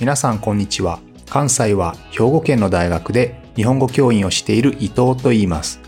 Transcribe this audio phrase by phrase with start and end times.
[0.00, 0.98] 皆さんこんにちは。
[1.30, 5.80] 関西は兵庫県の大学で日本語教員をしている伊藤と言います。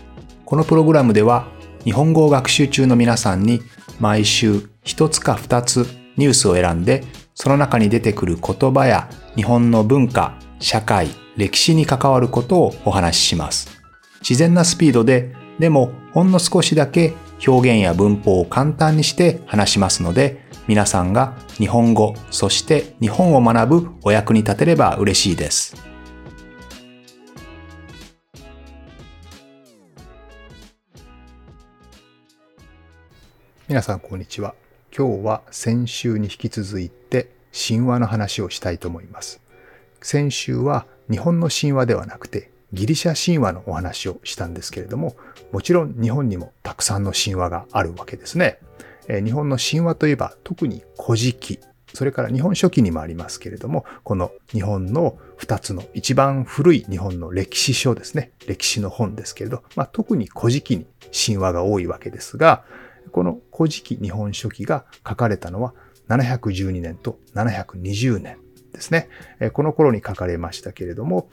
[0.45, 1.47] このプログラムでは
[1.83, 3.61] 日本語を学習中の皆さんに
[3.99, 7.03] 毎週一つか二つニュースを選んで
[7.35, 13.69] その中に出てくる言葉や日本の文化、社会、歴史に関わることをお話しします。
[14.21, 17.13] 自然なスピードで、でもほんの少しだけ
[17.45, 25.75] 表現や文法を簡単にして話しますので、皆さんが日本語、そして日本を学ぶお役に立てれば嬉しいです。
[33.67, 34.55] 皆さんこんにちは。
[34.97, 39.41] 今日は先週に引き続いて神話の話をしたいと思います。
[40.01, 45.15] 先週は日本の神話ではなくてギリシャ神話のお話をしたんですけれども、
[45.51, 48.59] もちろん日本にもたくさんの神話があるわけですね。
[49.07, 51.59] え日本の神話といえば特に古事記、
[51.93, 58.31] それから日本書紀にもありますけれども、この日本の二つの一番古い日本の歴史書ですね。
[58.47, 62.65] 歴史の本ですけれど、まあ、特に古事記に神話が多いわけですが、
[63.11, 65.73] この古事記日本書紀が書かれたのは
[66.09, 68.37] 712年と720年
[68.77, 69.09] ですね。
[69.53, 71.29] この頃に書かれましたけれども、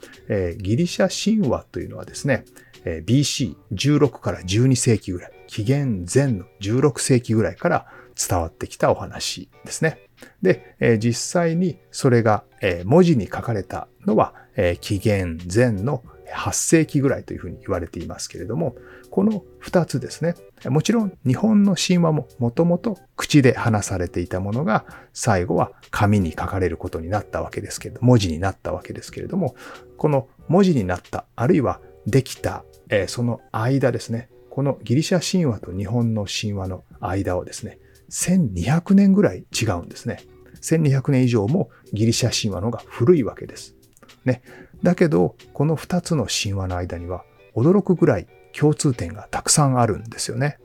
[0.57, 2.43] ギリシャ神話というのはですね、
[2.83, 9.99] BC16 から12世紀ぐらい、紀元前の16世紀ぐらいから伝わってきたお話ですね。
[10.41, 12.43] で、実際にそれが
[12.83, 14.33] 文字に書かれたのは
[14.81, 18.75] 紀元前の8世紀ぐらいというふうに言われていますけれども、
[19.09, 20.35] この2つですね。
[20.65, 29.55] もちろん日本の神話ももともと口で話されていたものが最後は紙に書かれることになったわけですけれど、文字になったわけですけれども、
[29.97, 34.29] この文字になった、あるいはできた、えその間ですね。
[34.49, 40.23] このギリシャ神話と日本の神話の間をですね、1200年ぐらい違うんですね。
[40.61, 43.75] 1200年以上もギリシャ神話の方が古いわけです。
[44.23, 44.41] ね。
[44.85, 47.25] だけど、この2つの神話の間には
[47.55, 50.59] 驚くぐらい共通点がたくさんあるんですよね。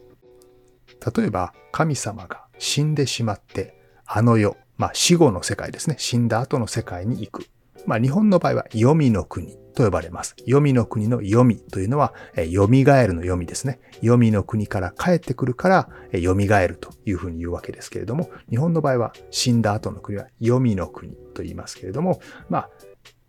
[1.16, 3.74] 例えば、神様が死んでしまって、
[4.06, 5.96] あの世、まあ死後の世界ですね。
[5.98, 7.46] 死んだ後の世界に行く。
[7.86, 10.36] まあ日本の場合は、黄泉の国と呼ばれます。
[10.36, 13.80] 黄泉の国の黄泉というのは、蘇るの読みですね。
[14.00, 22.20] 黄泉の国から帰ってくるから、蘇るというふうに言うわけですけれども、日本の場合は死んだ後の国は黄泉の国と言いますけれども、
[22.50, 22.70] まあ、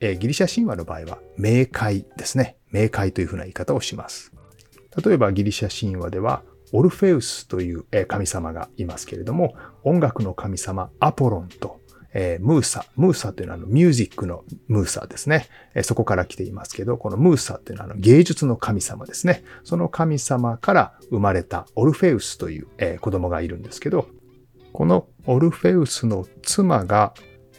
[0.02, 2.58] ギリシャ神話の場合は、冥界ですね。
[2.74, 4.32] 冥界というふうな言い方をします。
[5.06, 11.80] 例えばギリシャ神話では、オルフェウスという神様がいますけれども、音楽の神様アポロンと、
[12.14, 12.86] え、ムーサ。
[12.96, 19.44] ムーサというのはミュージックのムーサですね、え、そこから来ていますけど、このムーサというのは芸術の神様ですね。
[19.64, 24.08] その神様から生まれたオルフェウスという、え、子供がいるんですけど、
[24.74, 27.14] このオルフェウスの妻が、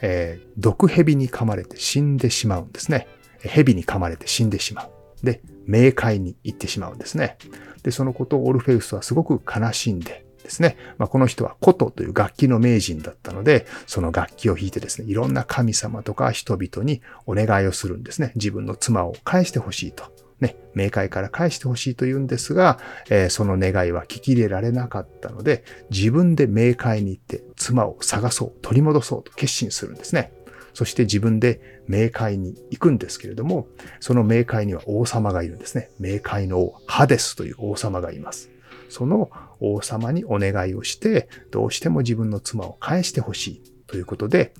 [0.05, 3.07] えー、毒蛇に噛まれて死んでしまうんですね。
[3.39, 4.91] 蛇に噛まれて死んでしまう。
[5.25, 7.37] で、冥界に行ってしまうんですね。
[7.83, 18.33] で、そのことをオルフェウスはすごく悲しんでですね、まあ、この人は琴という楽器の名人だったので、その楽器を弾いてですね、いろんな神様とか人々にお願いをするんですね。
[18.35, 20.11] 自分の妻を返してほしいと。
[20.43, 22.77] ね、冥界から返してほしいと言うんですが、
[23.09, 30.31] えー、その願いは聞き入れられなかったので、自分で冥界に行って妻を探そう、取り戻そうと決心するんですね。
[30.73, 33.67] そして自分で冥界に行くんですけれども、
[33.99, 35.89] その冥界には王様がいるんですね。
[35.99, 38.49] 冥界の王、ハデスという王様がいます。
[38.89, 44.53] その王様にお願いをして、どうしても自分の妻を返してほしいということで、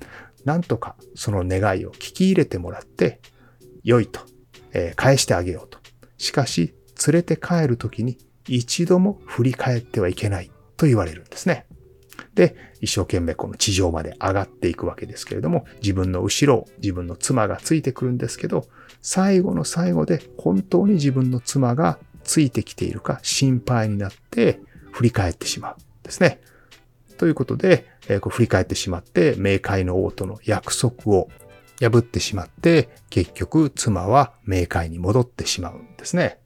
[0.45, 3.19] なんとかその願いを聞き入れてもらって、
[3.83, 4.21] 良いと、
[4.73, 5.79] え、返してあげようと。
[6.17, 6.73] しかし、
[7.07, 8.17] 連れて帰るときに
[8.47, 11.65] 一度も振り返ってはいけないと言われるんですね。
[12.35, 18.67] で、一生懸命この地上まで上がっていくわけですけれども、自分の後ろ自分の妻がついてくるんですけど、
[19.01, 24.59] 最後の最後で本当に自分の妻がついてきているか心配になって
[24.91, 26.39] 振り返ってしまうんですね。
[27.17, 31.29] ということで、えー、こう振り返ってしまって、冥界の王との約束を
[31.79, 36.39] 破ってしまって、結局妻は冥界に戻ってしまうんですね。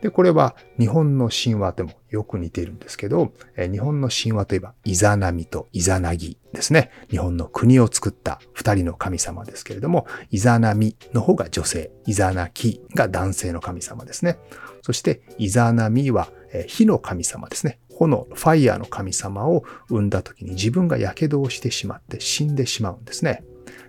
[0.00, 6.90] で、これは日本の神話でもよく似ているんですけど、日本の神話といえば、イザナミとイザナギですね。
[7.08, 14.38] 日本の国を作った二人の神様ですけれども、イザナミの方が女性、イザナキが男性の神様ですね。
[14.82, 16.32] そして、イザナミは
[16.66, 17.78] 火の神様ですね。
[17.94, 23.44] 炎、ファイヤーの神様を生んだ時に自分が火傷をしてしまって死んでしまうんですね。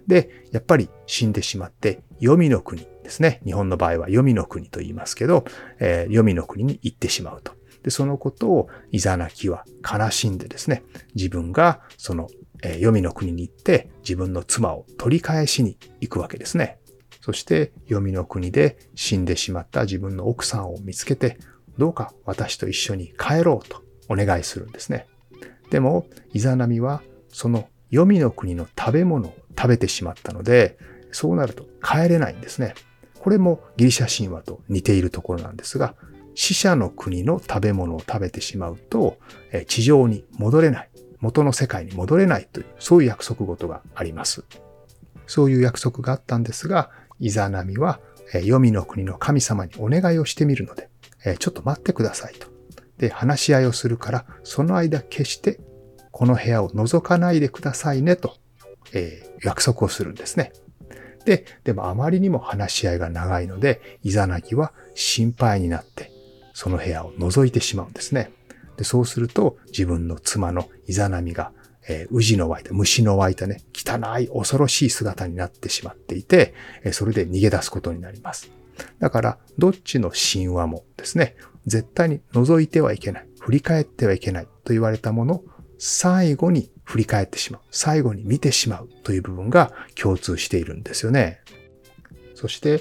[0.07, 3.41] で、やっぱり死んでしまって、黄泉の国、ですね。
[3.43, 5.43] 日本の場合は黄泉の国と言いますけど、
[5.79, 7.51] えー、黄泉の国に行ってしまうと。
[7.83, 10.83] で、そのことをイザナキは悲しんでですね、
[11.13, 12.29] 自分がその
[12.63, 16.79] えー、黄泉の国に行って自分の妻を取り返しに行くわけですね。
[17.21, 21.37] そして黄泉の国で死んでしまった自分の奥さんを見つけて、
[21.77, 25.07] どうか私と一緒に帰ろうとお願いするんですね。
[25.69, 30.77] でも、イザナミはその黄泉の国の食べ物を食べてしまったので、
[31.13, 32.75] そうなると帰れないんですね。
[33.17, 35.95] これもギリシャ神話と似ているところなんですが、
[36.35, 39.17] 死者の国の食べ物を食べてしまうと、
[39.67, 40.89] 地上に戻れない、
[41.21, 44.43] 元の世界に戻れないという、そういう約束事があります。
[45.27, 48.01] そういう約束があったんですが、イザナミは、
[48.33, 50.89] 黄泉の国の神様にお願いをしてみるので、
[51.39, 52.47] ちょっと待ってくださいと。
[52.97, 55.61] で、話し合いをするから、その間決して
[56.11, 58.35] この部屋を覗かないでくださいねと、
[58.93, 60.51] えー、約束をするんですね。
[61.25, 66.11] で、でもあまりにも話し合いが長いので、イザナギは心配になって、
[66.53, 68.31] その部屋を覗いてしまうんですね。
[68.77, 71.51] で、そうすると自分の妻のイザナミが、
[71.87, 76.53] えー、宇治の湧いた、虫の湧いたね、汚い恐ろしい姿になってしまっていて、
[76.83, 78.51] えー、それで逃げ出すことになります。
[78.99, 85.43] だから、どっちの神話もですね、絶対に覗いてはいけない、振り返ってはいけないと言われたもの、
[85.77, 91.39] 最後に振り返ってしまう、最後に見てしまうという部分が共通しているんですよね。
[92.35, 92.79] そして、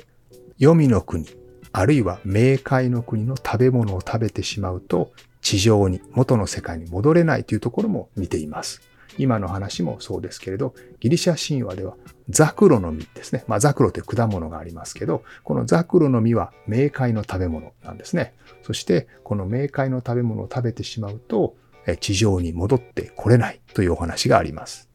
[0.59, 1.27] 黄泉の国、
[1.73, 8.83] あるいは冥界の国の食べ物を食べてしまうと、地上に、元の世界に戻れないというところも見ています。
[9.19, 11.97] 今の話もそうですけれど、ギリシャ神話では
[12.29, 13.45] ザクロの実ですね。
[13.47, 18.35] まあザクロという果物がありますけど、このザクロの実は冥界の食べ物なんですね。
[18.63, 21.55] そしてこの冥界の食べ物を食べてしまうと、
[22.01, 24.89] 地上に戻ってこれないというお話があります。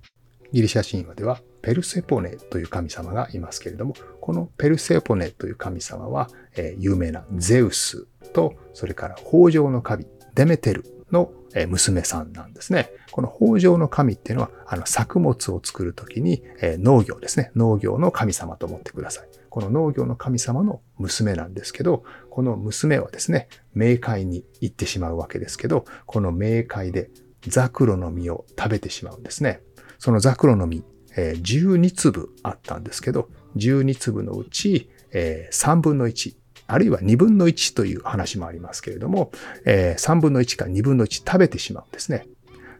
[0.54, 6.30] ギリシャ神話ではペルセポネという神様がいますけれども、このペルセポネという神様は、
[6.78, 11.34] 有名なゼウスと、それから北条の神デメテルの
[11.68, 12.90] 娘さんなんですね。
[13.12, 17.52] この北条の神っていうのは、あの作物を作るときに、農業ですね。
[17.56, 19.28] 農業の神様と思ってください。
[19.50, 27.10] この農業の神様の娘なんですけど、この娘はですね、冥界に行ってしまうわけですけど、この冥界で
[27.48, 29.62] ザクロの実を食べてしまうんですね。
[30.00, 30.84] そのザクロの実、
[31.16, 36.36] えー、12粒あったんですけど、12粒のうち、えー、3分の1、
[36.68, 39.32] あるいは2分の1という話もありますけれども、
[39.66, 42.28] えー、3分の1か2分の1食べてしまうんですね。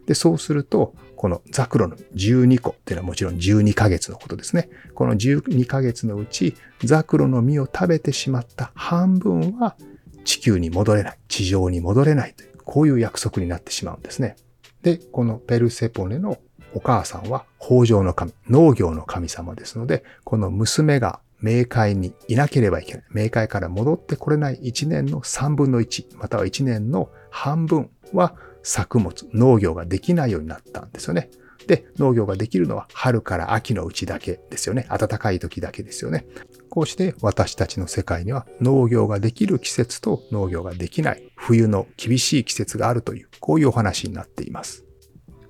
[0.06, 4.68] で、そうすると、このザクロの12個っていうのはもちろん12ヶ月のことですね。
[4.94, 6.54] この12ヶ月のうち、
[6.84, 9.76] ザクロの実を食べてしまった半分は
[10.24, 14.36] 地球に戻れない、地上に戻れないという、こういう約束になってしまうんですね。
[14.82, 16.38] で、このペルセポネの
[16.72, 23.04] お母さんは北条の神、農業の神様ですので、この娘が冥界にいなければいけない。
[23.12, 31.30] 冥界から戻ってこれない1年の3分の1、または1年の半分は作物、農業ができないようになったんですよね。
[31.66, 34.86] で、農業ができるのは春から秋のうちだけですよね。
[34.88, 36.26] 暖かい時だけですよね。
[36.70, 44.84] こうして私たちの世界には農業ができる季節と農業ができない冬の厳しい季節があるという、こういうお話になっています。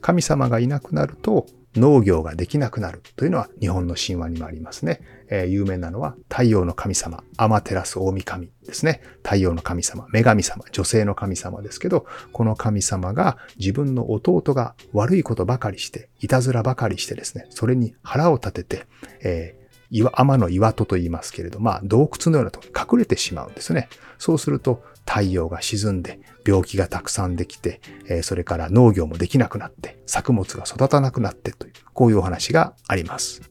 [0.00, 1.46] 神様がいなくなると
[1.76, 5.00] 農業ができなくなるというのは日本の神話にもありますね。
[5.31, 9.03] えー、有名なのは太陽の神様、アマテラス大神ですね。
[9.23, 18.87] 太陽の神様、女神様、女性の神様ですけど、この神様が自分の弟が悪いことばかりして、いたずらばかりしてですね、それに腹を立てて、
[19.22, 19.58] えー
[19.91, 23.89] 岩、天の岩戸と言いますけれど、まあ洞窟のようなところに隠れてしまうんですね。
[24.19, 27.81] そうすると太陽が沈んで病気がたくさんできて、
[28.22, 33.50] それから農業もできなくなって、作物が育たなくなってという、こういうお話があります。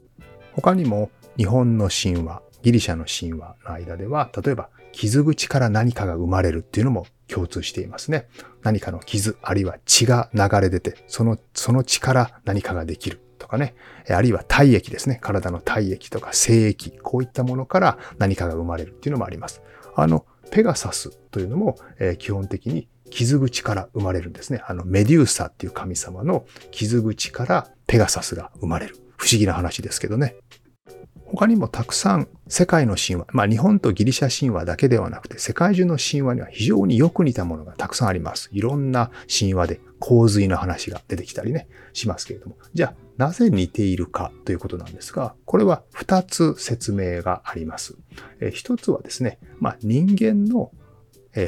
[0.54, 8.28] 他にも日本の神話、ギリシャの神話の間では、例えば傷口から何かが生まれるっていうのも共通していますね。
[8.62, 13.76] 何かの傷、あるいは血が流れ出て、その、その血から何かができるとかね。
[14.10, 15.20] あるいは体液ですね。
[15.22, 19.62] 体の体液とか精液、こういったものから何かが生まれるっていうのもあります。
[19.96, 24.62] あの、ペガサスというのも、えー、基本的に傷口から生まれるんですね。
[24.68, 28.98] あの、メデューサっていう神様の傷口からペガサスが生まれる。
[29.18, 30.36] 不思議な話ですけどね。
[31.38, 38.50] 他にもたくさん世界の神話、まあ日本とギリシャ神話だけではなくて世界中の神話には非常によく似たものがたくさんあります。
[38.54, 42.58] いろんな神話で洪水の話が出てきたりね、しますけれども。
[42.74, 47.96] じゃあなぜ似ているかということなんですが、これは二つ説明があります。
[48.52, 50.72] 一つはですね、まあ、人間の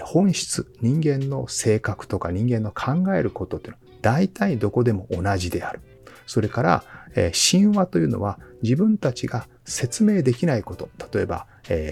[0.03, 5.79] 本質、人間の性格とか人間の考えることっていうのは大体どこでも同じである。
[6.27, 11.47] それから、神話というのは自分たちが説明できないこと、例えば、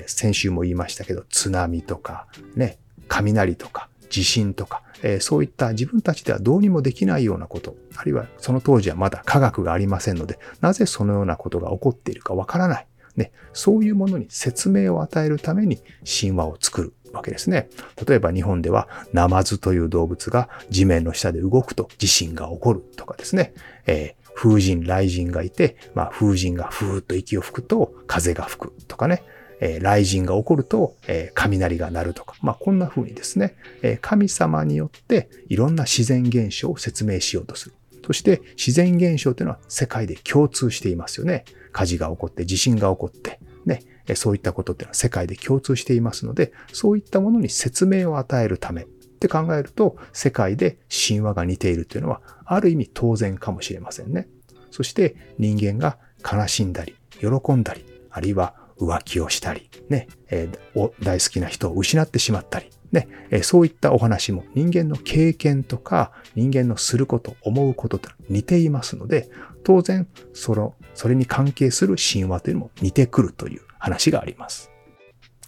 [0.07, 12.87] 先週も言いましたけど、津波とか、ね、雷とか、地震とか、えー、そういった自分たちではどうにもできないようなこと、あるいはその当時はまだ科学がありませんので、なぜそのようなことが起こっているかわからない。
[13.15, 17.67] ね、そういうものに説明を与えるために神話を作るわけですね。
[18.07, 23.53] 例えば日本ではナマズという動物が地面の下で動くと地震が起こるとかですね。
[23.87, 29.23] えー、風神、雷神がいて、まあ、風神がふーっと息を吹くと風が吹くとかね。
[29.59, 37.75] えー、雷神が起こると、えー、雷が鳴るとか、まあ、こんな風にですね、えー、神様によっていろんな自然現象を説明しようとする。
[38.05, 41.43] そして自然現象というのは世界で共通していますよね。
[41.71, 43.81] 火事が起こって、地震が起こって、ね、
[44.13, 48.85] そういったことっていうのは世界で共通していますので、そういったものに説明を与えるため
[49.17, 54.29] って考えると、世界で神話が似ているというのは、ある意味当然かもしれませんね。
[54.71, 69.29] そして人間が悲しんだり、喜んだり、あるいは浮気をしたり、ね、えー、大好きな人を失ってしまったり、ね、えー、そういったお話も人間の経験とか人間のすること、思うことと似ていますので、
[69.63, 74.71] 当然、その、それに関係する神話というのも似てくるという話があります。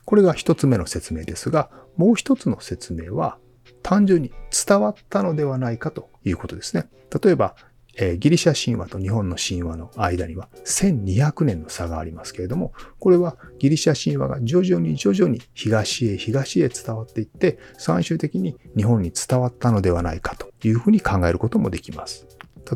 [0.06, 3.38] これが一つ目の説明ですが、もう一つの説明は、
[3.90, 4.32] 単純に
[4.68, 6.88] 伝わったのではないかということですね。
[7.24, 7.56] 例えば、
[7.98, 22.28] えー、ギリシャ神話と日本の神話の間には1200年の差がありますけれども、これはギリシャ神話が徐々に徐々に東へ東へ伝わっていって、最終的に日本に伝わったのではないかというふうに考えることもできます。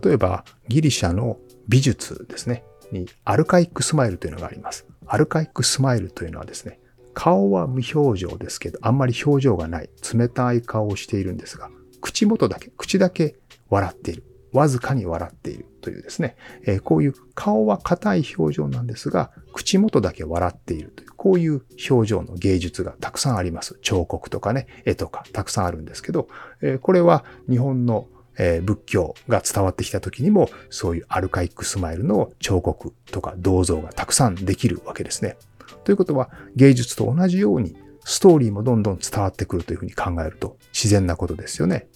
[0.04, 4.88] 例えば、ギリシャの美術ですね、にアルカイックスマイルというのがあります。
[5.06, 6.80] アルカイックスマイルというのはですね、
[7.14, 11.70] 顔は無表情ですけど、あんまり表情がない、冷たい顔をしているんですが、
[12.02, 13.36] 口元だけ、口だけ
[13.70, 14.24] 笑っている。
[14.52, 23.80] わずかに笑っているというですね、え、こういう顔は硬い表情なんですが、口元だけ笑っているという、こういう表情の芸術がたくさんあります。
[23.82, 26.28] 彫刻とかね、絵とかたくさんあるんですけど、
[26.62, 35.38] え、これは日本のえ仏教が伝わってきた時にも、そういうアルカイックスマイルの彫刻とか銅像がたくさんできるわけですね。
[35.84, 37.76] ということは、芸術と同じように、
[38.06, 41.88] ストーリーもどんどん伝わってくるというふうに考えると自然なことですよね。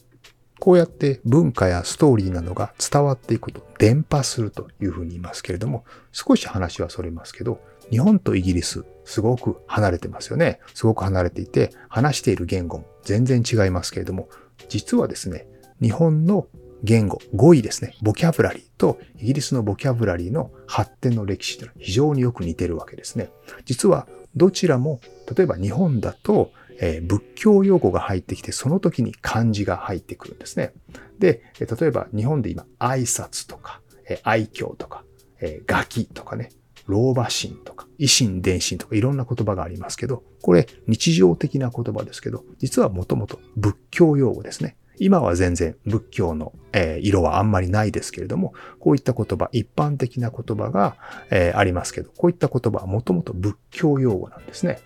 [0.59, 10.59] こうやって文化やストーリーなどが伝わっていくと伝播するというふうに言いますけれども、少し話はそれますけど、日本とイギリス、すごく離れてますよね。
[10.73, 14.29] すごく離れていて、話している言語も全然違いますけれども、
[14.67, 15.47] 実はですね、
[15.81, 16.47] 日本の
[16.83, 23.29] 言語、語彙ですね、ボキャブラリーとイギリスのボキャブラリーの発展の歴史というのは非常によく似てるわけですね。
[23.65, 24.99] 実はどちらも、
[25.35, 30.73] 例えば日本だとえー、仏教用語が入ってきて、その時に漢字が入ってくるんですね。
[31.19, 35.03] で、例えば日本で今、挨拶とか、えー、愛嬌とか、
[35.39, 36.51] えー、ガキとかね、
[36.85, 44.77] 老婆心とか、維心伝心とかいろんな言葉がありますけど、これ日常的な言葉ですけど、実はもともと仏教用語ですね。
[44.99, 50.97] 今は全然仏教の、え色はあんまりないですけれども、こういった言葉、一般的な言葉が、
[51.31, 54.79] えありますけど、こういった言葉はもともと仏教用語なんですね。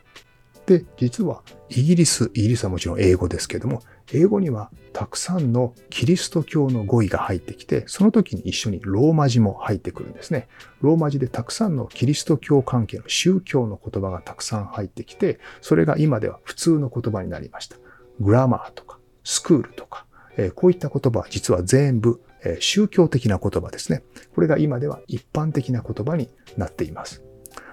[0.65, 3.81] で、実はイギリス、イギリスはもちろん英語ですけども、
[4.13, 10.47] 英語にはたくさんのキリスト教の語彙が入ってきて、その時に一緒にローマ字も入ってくるんですね。
[10.81, 17.77] ローマ字でたくさんのキリスト教関係の宗教の言葉がたくさん入ってきて、それが今では普通の言葉になりました。
[18.19, 20.05] グラマーとか、スクールとか、
[20.37, 24.03] えこういった言葉は実は全部、え宗教的な言葉ですね。
[24.33, 27.23] これが今では一般的な言葉になっています。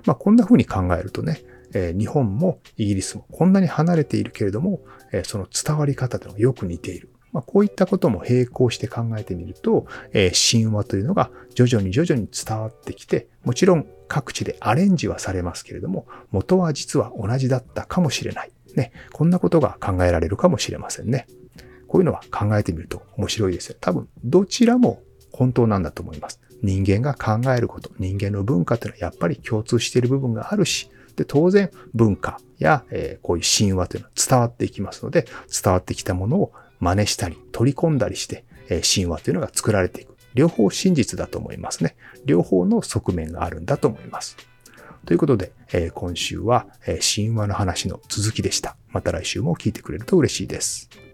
[0.04, 1.42] まあ、こんな風に考えるとね、
[1.74, 4.80] え日本もイギリスもこんなに離れているけれども、
[5.12, 7.10] えその伝わり方というのがよく似ている。
[7.38, 18.50] まあ、こういったことも並行して考えてみると、え神話というのが徐々に徐々に伝わってきて、もちろん各地でアレンジはされますけれども、元は実は同じだったかもしれない。
[18.74, 21.28] ね、こんなことが考えられるかもしれませんね。
[21.86, 23.76] こういうのは考えてみると面白いですよ。
[23.80, 26.40] 多分、どちらも本当なんだと思います。
[26.62, 35.26] 人間が考えること、人間の文化というのはやっぱり共通している部分があるし、で、当然文化や、えー、こういう神話というのは伝わっていきますので、
[35.62, 40.16] 伝わってきたものを真似したり、取り込んだりして、え、神話というのが作られていく。
[40.34, 41.96] 両方真実だと思いますね。
[42.24, 44.36] 両方の側面があるんだと思います。
[45.06, 48.76] ということで、え、今週は、え神話の話の続きでした。
[48.90, 51.07] また来週も聞いてくれると嬉しいです。